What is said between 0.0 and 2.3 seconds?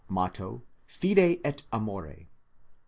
Motto: Fide et amore.